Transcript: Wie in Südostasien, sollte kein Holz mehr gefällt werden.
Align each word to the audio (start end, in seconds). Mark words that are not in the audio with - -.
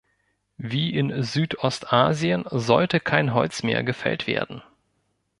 Wie 0.57 0.95
in 0.97 1.21
Südostasien, 1.21 2.45
sollte 2.49 2.99
kein 2.99 3.35
Holz 3.35 3.61
mehr 3.61 3.83
gefällt 3.83 4.25
werden. 4.25 4.63